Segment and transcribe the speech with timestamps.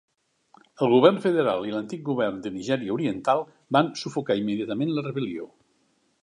[0.85, 3.45] El govern federal i l'antic govern de Nigèria Oriental
[3.79, 5.49] van sufocar immediatament la rebel·lió.